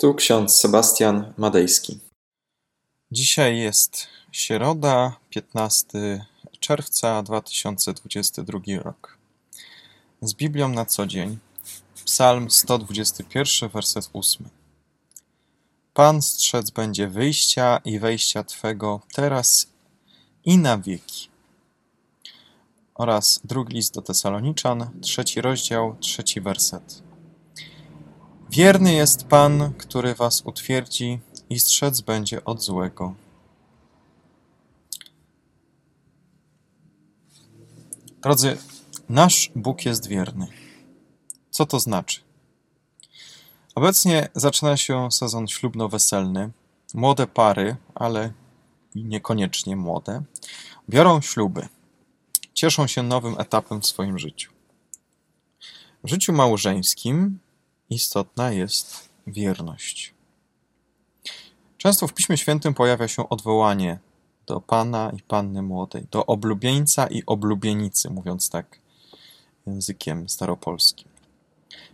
Tu 0.00 0.14
ksiądz 0.14 0.56
Sebastian 0.56 1.32
Madejski. 1.36 1.98
Dzisiaj 3.10 3.58
jest 3.58 4.06
środa, 4.32 5.16
15 5.30 6.26
czerwca 6.60 7.22
2022 7.22 8.58
rok. 8.82 9.18
Z 10.22 10.34
Biblią 10.34 10.68
na 10.68 10.84
co 10.84 11.06
dzień. 11.06 11.38
Psalm 12.04 12.50
121, 12.50 13.68
werset 13.68 14.10
8. 14.12 14.48
Pan 15.94 16.22
strzec 16.22 16.70
będzie 16.70 17.08
wyjścia 17.08 17.80
i 17.84 17.98
wejścia 17.98 18.44
Twego 18.44 19.00
teraz 19.14 19.66
i 20.44 20.58
na 20.58 20.78
wieki. 20.78 21.28
Oraz 22.94 23.40
drugi 23.44 23.74
list 23.74 23.94
do 23.94 24.02
Tesaloniczan, 24.02 25.00
trzeci 25.00 25.40
rozdział, 25.40 25.96
trzeci 26.00 26.40
werset. 26.40 27.07
Wierny 28.50 28.92
jest 28.92 29.26
Pan, 29.26 29.72
który 29.78 30.14
was 30.14 30.42
utwierdzi 30.42 31.20
i 31.50 31.60
strzec 31.60 32.00
będzie 32.00 32.44
od 32.44 32.62
złego. 32.62 33.14
Drodzy, 38.22 38.58
nasz 39.08 39.50
Bóg 39.54 39.84
jest 39.84 40.06
wierny. 40.06 40.46
Co 41.50 41.66
to 41.66 41.80
znaczy? 41.80 42.20
Obecnie 43.74 44.28
zaczyna 44.34 44.76
się 44.76 45.12
sezon 45.12 45.48
ślubno-weselny. 45.48 46.50
Młode 46.94 47.26
pary, 47.26 47.76
ale 47.94 48.32
niekoniecznie 48.94 49.76
młode, 49.76 50.22
biorą 50.88 51.20
śluby. 51.20 51.68
Cieszą 52.54 52.86
się 52.86 53.02
nowym 53.02 53.40
etapem 53.40 53.80
w 53.80 53.86
swoim 53.86 54.18
życiu. 54.18 54.52
W 56.04 56.10
życiu 56.10 56.32
małżeńskim 56.32 57.38
istotna 57.90 58.52
jest 58.52 59.08
wierność. 59.26 60.14
Często 61.78 62.08
w 62.08 62.14
Piśmie 62.14 62.36
Świętym 62.36 62.74
pojawia 62.74 63.08
się 63.08 63.28
odwołanie 63.28 63.98
do 64.46 64.60
Pana 64.60 65.12
i 65.16 65.22
Panny 65.22 65.62
Młodej, 65.62 66.06
do 66.10 66.26
oblubieńca 66.26 67.06
i 67.06 67.22
oblubienicy, 67.26 68.10
mówiąc 68.10 68.50
tak 68.50 68.78
językiem 69.66 70.28
staropolskim. 70.28 71.08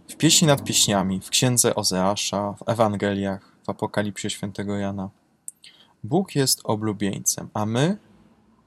W 0.09 0.17
pieśni 0.17 0.49
nad 0.49 0.65
pieśniami, 0.65 1.21
w 1.21 1.31
księdze 1.31 1.75
Ozeasza, 1.75 2.53
w 2.53 2.69
Ewangeliach, 2.69 3.57
w 3.67 3.71
Apokalipsie 3.71 4.31
Świętego 4.31 4.77
Jana. 4.77 5.11
Bóg 6.05 6.35
jest 6.35 6.61
oblubieńcem, 6.65 7.49
a 7.55 7.67
my, 7.67 7.99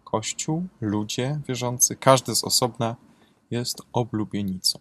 Kościół, 0.04 0.68
ludzie 0.82 1.40
wierzący, 1.48 1.96
każdy 1.96 2.36
z 2.36 2.44
osobna 2.44 2.96
jest 3.52 3.82
oblubienicą 3.94 4.80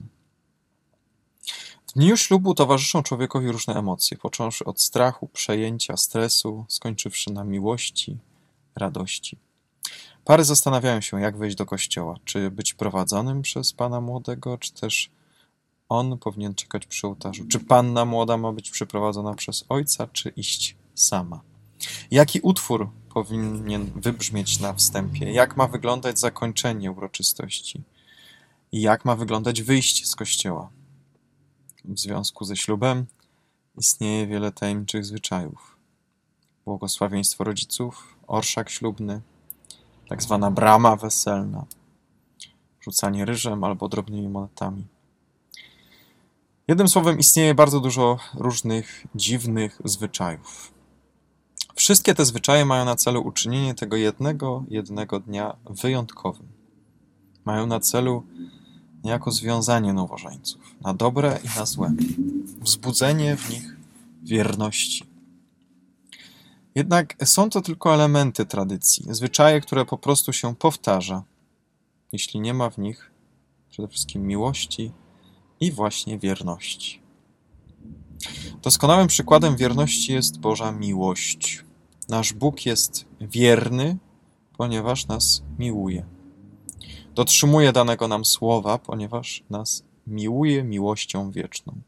dniu 1.96 2.16
ślubu 2.16 2.54
towarzyszą 2.54 3.02
człowiekowi 3.02 3.52
różne 3.52 3.74
emocje, 3.74 4.16
począwszy 4.16 4.64
od 4.64 4.80
strachu, 4.80 5.28
przejęcia, 5.28 5.96
stresu, 5.96 6.64
skończywszy 6.68 7.32
na 7.32 7.44
miłości, 7.44 8.18
radości. 8.74 9.38
Pary 10.24 10.44
zastanawiają 10.44 11.00
się, 11.00 11.20
jak 11.20 11.36
wejść 11.36 11.56
do 11.56 11.66
kościoła. 11.66 12.14
Czy 12.24 12.50
być 12.50 12.74
prowadzonym 12.74 13.42
przez 13.42 13.72
pana 13.72 14.00
młodego, 14.00 14.58
czy 14.58 14.72
też 14.72 15.10
on 15.88 16.18
powinien 16.18 16.54
czekać 16.54 16.86
przy 16.86 17.06
ołtarzu. 17.06 17.44
Czy 17.46 17.60
panna 17.60 18.04
młoda 18.04 18.36
ma 18.36 18.52
być 18.52 18.70
przyprowadzona 18.70 19.34
przez 19.34 19.64
ojca, 19.68 20.06
czy 20.06 20.28
iść 20.28 20.76
sama. 20.94 21.40
Jaki 22.10 22.40
utwór 22.40 22.90
powinien 23.14 23.90
wybrzmieć 23.96 24.60
na 24.60 24.72
wstępie? 24.72 25.32
Jak 25.32 25.56
ma 25.56 25.68
wyglądać 25.68 26.18
zakończenie 26.18 26.90
uroczystości? 26.90 27.82
Jak 28.72 29.04
ma 29.04 29.16
wyglądać 29.16 29.62
wyjście 29.62 30.06
z 30.06 30.16
kościoła? 30.16 30.70
W 31.86 31.98
związku 31.98 32.44
ze 32.44 32.56
ślubem 32.56 33.06
istnieje 33.78 34.26
wiele 34.26 34.52
tajemniczych 34.52 35.04
zwyczajów. 35.04 35.76
Błogosławieństwo 36.64 37.44
rodziców, 37.44 38.16
orszak 38.26 38.70
ślubny, 38.70 39.20
tak 40.08 40.22
zwana 40.22 40.50
brama 40.50 40.96
weselna, 40.96 41.64
rzucanie 42.80 43.24
ryżem 43.24 43.64
albo 43.64 43.88
drobnymi 43.88 44.28
monetami. 44.28 44.84
Jednym 46.68 46.88
słowem, 46.88 47.18
istnieje 47.18 47.54
bardzo 47.54 47.80
dużo 47.80 48.18
różnych 48.34 49.06
dziwnych 49.14 49.80
zwyczajów. 49.84 50.72
Wszystkie 51.74 52.14
te 52.14 52.24
zwyczaje 52.24 52.64
mają 52.64 52.84
na 52.84 52.96
celu 52.96 53.22
uczynienie 53.22 53.74
tego 53.74 53.96
jednego, 53.96 54.64
jednego 54.68 55.20
dnia 55.20 55.56
wyjątkowym. 55.70 56.46
Mają 57.44 57.66
na 57.66 57.80
celu 57.80 58.22
niejako 59.06 59.30
związanie 59.30 59.92
nowożeńców 59.92 60.60
na 60.80 60.94
dobre 60.94 61.38
i 61.44 61.58
na 61.58 61.66
złe, 61.66 61.92
wzbudzenie 62.60 63.36
w 63.36 63.50
nich 63.50 63.76
wierności. 64.22 65.06
Jednak 66.74 67.16
są 67.24 67.50
to 67.50 67.60
tylko 67.60 67.94
elementy 67.94 68.46
tradycji, 68.46 69.06
zwyczaje, 69.10 69.60
które 69.60 69.84
po 69.84 69.98
prostu 69.98 70.32
się 70.32 70.54
powtarza, 70.54 71.22
jeśli 72.12 72.40
nie 72.40 72.54
ma 72.54 72.70
w 72.70 72.78
nich 72.78 73.10
przede 73.70 73.88
wszystkim 73.88 74.26
miłości 74.26 74.92
i 75.60 75.72
właśnie 75.72 76.18
wierności. 76.18 77.00
Doskonałym 78.62 79.08
przykładem 79.08 79.56
wierności 79.56 80.12
jest 80.12 80.40
Boża 80.40 80.72
miłość. 80.72 81.64
Nasz 82.08 82.32
Bóg 82.32 82.66
jest 82.66 83.04
wierny, 83.20 83.96
ponieważ 84.56 85.06
nas 85.06 85.42
miłuje. 85.58 86.15
Dotrzymuje 87.16 87.72
danego 87.72 88.08
nam 88.08 88.24
słowa, 88.24 88.78
ponieważ 88.78 89.44
nas 89.50 89.84
miłuje 90.06 90.64
miłością 90.64 91.30
wieczną. 91.30 91.80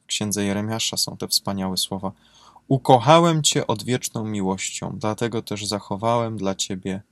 W 0.00 0.06
księdze 0.06 0.44
Jeremiasza 0.44 0.96
są 0.96 1.16
te 1.16 1.28
wspaniałe 1.28 1.76
słowa. 1.76 2.12
Ukochałem 2.68 3.42
Cię 3.42 3.66
odwieczną 3.66 4.24
miłością, 4.24 4.96
dlatego 4.98 5.42
też 5.42 5.66
zachowałem 5.66 6.36
dla 6.36 6.54
Ciebie 6.54 7.02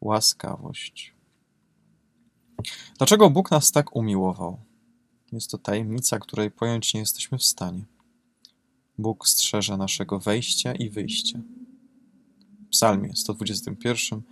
łaskawość. 0.00 1.14
Dlaczego 2.98 3.30
Bóg 3.30 3.50
nas 3.50 3.72
tak 3.72 3.96
umiłował? 3.96 4.58
Jest 5.32 5.50
to 5.50 5.58
tajemnica, 5.58 6.18
której 6.18 6.50
pojąć 6.50 6.94
nie 6.94 7.00
jesteśmy 7.00 7.38
w 7.38 7.44
stanie. 7.44 7.84
Bóg 8.98 9.28
strzeże 9.28 9.76
naszego 9.76 10.18
wejścia 10.18 10.72
i 10.72 10.90
wyjścia. 10.90 11.38
W 12.66 12.68
Psalmie 12.68 13.16
121 13.16 14.22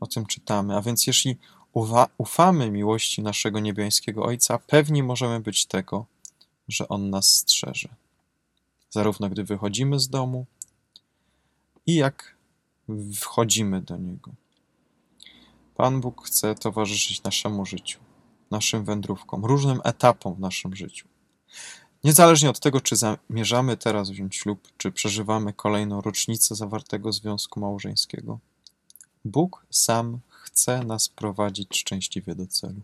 o 0.00 0.06
tym 0.06 0.26
czytamy. 0.26 0.76
A 0.76 0.82
więc 0.82 1.06
jeśli 1.06 1.36
ufamy 2.18 2.70
miłości 2.70 3.22
naszego 3.22 3.60
niebiańskiego 3.60 4.24
Ojca, 4.24 4.58
pewni 4.58 5.02
możemy 5.02 5.40
być 5.40 5.66
tego, 5.66 6.06
że 6.68 6.88
On 6.88 7.10
nas 7.10 7.28
strzeże. 7.28 7.88
Zarówno 8.90 9.28
gdy 9.28 9.44
wychodzimy 9.44 10.00
z 10.00 10.08
domu 10.08 10.46
i 11.86 11.94
jak 11.94 12.36
wchodzimy 13.14 13.80
do 13.80 13.96
Niego. 13.96 14.30
Pan 15.74 16.00
Bóg 16.00 16.26
chce 16.26 16.54
towarzyszyć 16.54 17.22
naszemu 17.22 17.66
życiu, 17.66 17.98
naszym 18.50 18.84
wędrówkom, 18.84 19.44
różnym 19.44 19.80
etapom 19.84 20.34
w 20.34 20.40
naszym 20.40 20.76
życiu. 20.76 21.08
Niezależnie 22.04 22.50
od 22.50 22.60
tego, 22.60 22.80
czy 22.80 22.96
zamierzamy 22.96 23.76
teraz 23.76 24.10
wziąć 24.10 24.36
ślub, 24.36 24.68
czy 24.76 24.92
przeżywamy 24.92 25.52
kolejną 25.52 26.00
rocznicę 26.00 26.54
zawartego 26.54 27.12
związku 27.12 27.60
małżeńskiego, 27.60 28.38
Bóg 29.24 29.66
sam 29.70 30.20
chce 30.46 30.84
nas 30.84 31.08
prowadzić 31.08 31.78
szczęśliwie 31.78 32.34
do 32.34 32.46
celu. 32.46 32.80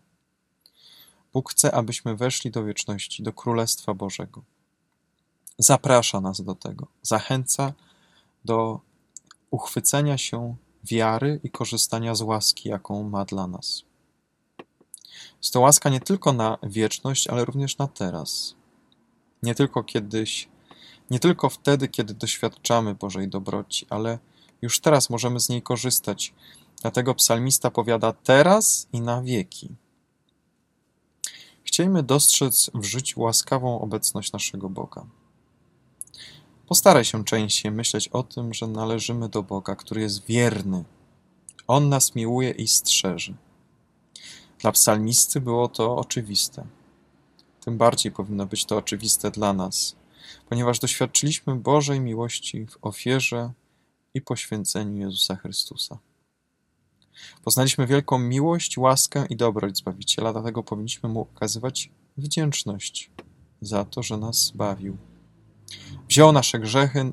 Bóg 1.33 1.51
chce, 1.51 1.75
abyśmy 1.75 2.17
weszli 2.17 2.51
do 2.51 2.65
wieczności, 2.65 3.23
do 3.23 3.33
Królestwa 3.33 3.95
Bożego. 3.95 4.43
Zaprasza 5.59 6.21
nas 6.21 6.41
do 6.41 6.55
tego, 6.55 6.87
zachęca 7.03 7.73
do 8.45 8.81
uchwycenia 9.51 10.19
się 10.19 10.57
wiary 10.85 11.41
i 11.45 11.51
korzystania 11.51 12.15
z 12.15 12.23
łaski, 12.23 12.69
jaką 12.69 13.03
ma 13.03 13.25
dla 13.25 13.47
nas. 13.47 13.83
Jest 15.43 15.53
to 15.53 15.61
łaska 15.61 15.91
nie 15.91 16.01
tylko 16.01 16.33
na 16.33 16.59
wieczność, 16.63 17.29
ale 17.29 17.45
również 17.45 17.79
na 17.79 17.89
teraz. 17.89 18.55
Nie 19.43 19.55
tylko 19.55 19.85
kiedyś, 19.85 20.49
nie 21.11 21.19
tylko 21.19 21.49
wtedy, 21.49 21.89
kiedy 21.89 22.15
doświadczamy 22.15 22.95
Bożej 22.95 23.29
dobroci, 23.29 23.87
ale 23.91 24.19
już 24.63 24.81
teraz 24.81 25.11
możemy 25.11 25.41
z 25.41 25.49
niej 25.49 25.63
korzystać 25.63 26.35
Dlatego 26.83 27.15
psalmista 27.15 27.71
powiada 27.71 28.13
teraz 28.13 28.89
i 28.93 29.01
na 29.01 29.23
wieki. 29.23 29.69
Chciejmy 31.65 32.03
dostrzec 32.03 32.71
w 32.75 32.85
życiu 32.85 33.21
łaskawą 33.21 33.81
obecność 33.81 34.33
naszego 34.33 34.69
Boga. 34.69 35.07
Postaraj 36.67 37.05
się 37.05 37.25
częściej 37.25 37.73
myśleć 37.73 38.09
o 38.09 38.23
tym, 38.23 38.55
że 38.55 38.67
należymy 38.67 39.29
do 39.29 39.43
Boga, 39.43 39.77
który 39.77 40.01
jest 40.01 40.27
wierny. 40.27 40.85
On 41.67 41.89
nas 41.89 42.15
miłuje 42.15 42.51
i 42.51 42.69
strzeży. 42.69 43.35
Dla 44.59 44.73
psalmisty 44.73 45.41
było 45.41 45.69
to 45.69 45.97
oczywiste. 45.97 46.67
Tym 47.61 47.79
bardziej 47.79 48.13
powinno 48.13 48.47
być 48.47 48.65
to 48.65 48.77
oczywiste 48.77 49.31
dla 49.31 49.53
nas, 49.53 49.97
ponieważ 50.49 50.79
doświadczyliśmy 50.79 51.57
Bożej 51.57 52.01
miłości 52.01 52.67
w 52.67 52.79
ofierze 52.83 53.53
i 54.15 54.21
poświęceniu 54.21 54.97
Jezusa 54.97 55.37
Chrystusa. 55.37 55.99
Poznaliśmy 57.45 57.87
wielką 57.87 58.19
miłość, 58.19 58.79
łaskę 58.79 59.27
i 59.31 59.37
dobroć 59.37 59.79
Zbawiciela, 59.79 60.33
dlatego 60.33 60.63
powinniśmy 60.63 61.09
Mu 61.09 61.21
okazywać 61.21 61.91
wdzięczność 62.17 63.11
za 63.61 63.85
to, 63.85 64.03
że 64.03 64.17
nas 64.17 64.37
zbawił. 64.37 64.97
wziął 66.09 66.33
nasze 66.33 66.59
grzechy 66.59 67.13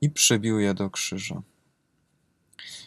i 0.00 0.10
przybił 0.10 0.60
je 0.60 0.74
do 0.74 0.90
krzyża. 0.90 1.42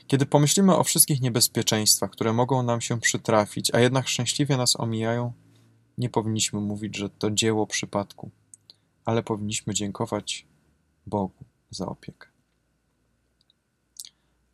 Kiedy 0.07 0.25
pomyślimy 0.25 0.75
o 0.75 0.83
wszystkich 0.83 1.21
niebezpieczeństwach, 1.21 2.11
które 2.11 2.33
mogą 2.33 2.63
nam 2.63 2.81
się 2.81 2.99
przytrafić, 2.99 3.73
a 3.73 3.79
jednak 3.79 4.07
szczęśliwie 4.07 4.57
nas 4.57 4.79
omijają, 4.79 5.33
nie 5.97 6.09
powinniśmy 6.09 6.59
mówić, 6.59 6.97
że 6.97 7.09
to 7.09 7.31
dzieło 7.31 7.67
przypadku, 7.67 8.31
ale 9.05 9.23
powinniśmy 9.23 9.73
dziękować 9.73 10.45
Bogu 11.07 11.45
za 11.69 11.85
opiekę. 11.85 12.27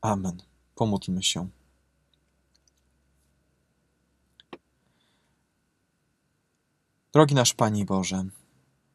Amen. 0.01 0.41
Pomódlmy 0.75 1.23
się. 1.23 1.49
Drogi 7.15 7.35
nasz 7.35 7.53
Panie 7.53 7.85
Boże, 7.85 8.25